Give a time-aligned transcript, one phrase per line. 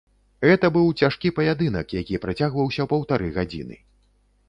[0.47, 3.83] Гэта быў цяжкі паядынак, які працягваўся паўтары гадзіны.